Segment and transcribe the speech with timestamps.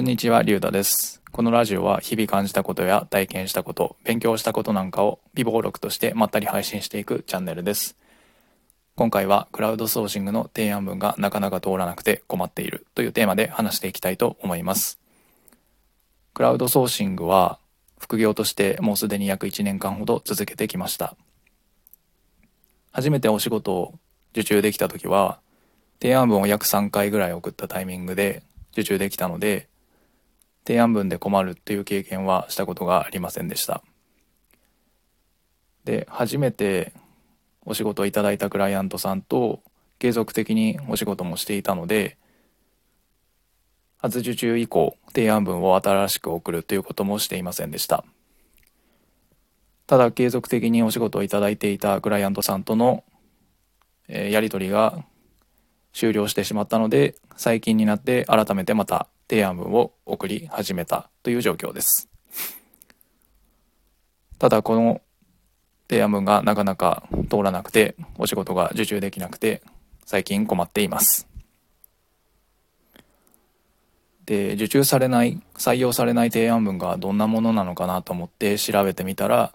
[0.00, 1.20] こんにちは、りゅうたです。
[1.30, 7.98] このラジオは日々感じたことや体験したこと、勉強したことなんかを微暴録としてまったり配信していくチャンネルです。
[8.96, 14.98] 今回はクラウドソーシングの提案文がなかなか通らなくて困っているというテーマで話していきたいと思います。
[16.32, 17.58] クラウドソーシングは
[17.98, 21.14] 副業としてもうすでに約1年間ほど続けてきました。
[22.90, 23.98] 初めてお仕事を
[24.32, 25.40] 受注できた時は
[26.00, 28.42] 提案文を約3回ぐらい送ったタイミングで
[28.72, 29.68] 受注できたので
[30.66, 33.82] 提案文で困るっていう経験はしたことがありませんでした。
[35.84, 36.92] で初めて
[37.64, 39.62] お仕事をいただいたクライアントさんと
[39.98, 42.16] 継続的にお仕事もしていたので
[43.98, 48.04] 初受注以降提案文を新しく送るということもしていませんでした。
[49.86, 53.04] ただ継続的にお仕事をいただいていたクライアントさんとの、
[54.08, 55.04] えーやり取りが
[55.92, 62.08] 終了してしまったので最近になって改めてまた提案文を送り始めたという状況です。
[64.40, 65.00] ただこの
[65.88, 69.62] 提案文がなかなか通らなくてお仕事が受注できなくて
[70.04, 71.28] 最近困っています。
[74.26, 79.52] で受注されない採用されない提案文がどんなものなのかなと思って調べてみたら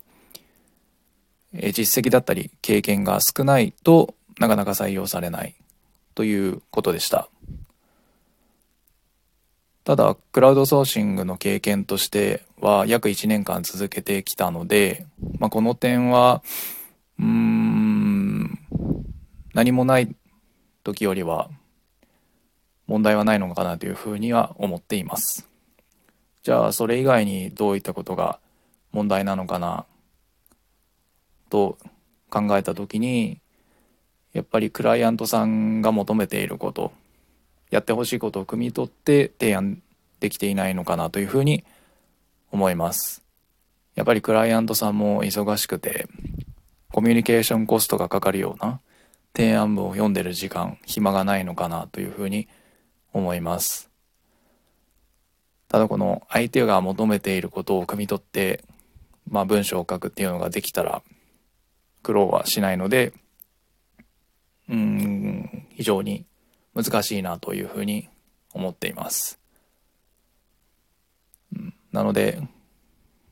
[1.54, 5.56] 実績だったり経験が少ないとなかなか採用されない
[6.14, 7.30] ということでした。
[9.86, 15.06] ただクラウドソーシングの経験としては約1年間続けてきたので、
[15.38, 16.42] まあ、この点は
[17.20, 18.60] うーん
[19.54, 20.14] 何もない
[20.84, 21.52] 時よりは
[22.88, 25.48] 問題はないのかなというふうには思っています。
[26.42, 28.40] じゃあそれ以外にどういったことが
[28.92, 29.86] 問題なのかな
[31.50, 31.78] と
[32.32, 33.40] 考えた時に
[34.34, 36.92] やっぱりクライアントさんが求めていること
[37.76, 39.82] やってほしいことを汲み取って提案
[40.22, 41.66] できていないのかなというふうに
[42.50, 43.22] 思います。
[43.96, 46.08] やっぱりクライアントさんも忙しくて
[46.94, 48.80] コミュニケーションコストがかかるような
[49.36, 52.48] 提案文を読んでる時間暇がないのかなというふうに
[53.12, 53.90] 思います。
[55.68, 58.64] ただこの相手が求めていることを汲み取って
[59.30, 61.02] まあ文章を書くっていうのができたら
[62.04, 63.12] 苦労はしないので
[64.70, 66.26] うん非常に
[66.76, 68.10] 難しいなというふうに
[68.54, 69.40] 思っています。
[71.56, 72.42] うんなので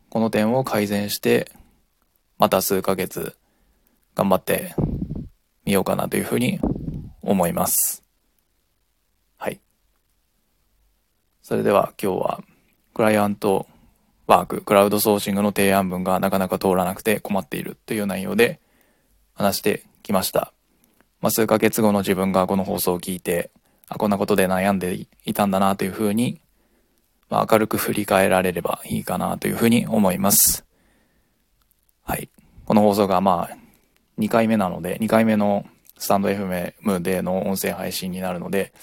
[0.10, 1.52] この点を改善して
[2.38, 3.36] また数ヶ月
[4.16, 4.76] 頑張って
[5.66, 6.60] みようかなというふうに
[7.22, 8.04] 思います。
[9.38, 9.60] はい。
[11.42, 12.44] それでは今日は
[12.94, 13.68] クライアント
[14.28, 18.60] ワーク、クラウドソーシングの提案文がなかなか通らなくて困っているという内容で
[19.34, 20.54] 話してきました。
[21.24, 23.50] まあ、数ヶ月後の自分がこの放送を聞いて、
[23.88, 26.42] あ、こんなことで悩んでいたんだなというふうに、
[27.30, 30.66] まあ、明るく振り返られればいいかなというふうに思います。
[32.04, 32.28] はい。
[32.66, 33.58] この放送がまあ、
[34.20, 35.66] 2回目なので、2回目の
[35.98, 38.74] スタンド FM での音声配信になるので、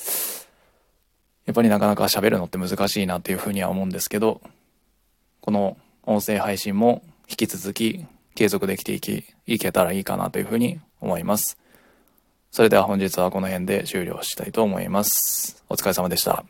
[1.44, 4.40] やっぱりなかなか喋るのって難しいなというふうには思うんですけど、
[5.42, 11.58] この音声配信も引き続き継続できていき、いけたらいいかなというふうに思います。
[12.50, 15.62] それでは本日はこの辺で終了したいと思います。
[15.68, 16.44] お疲れ様でした。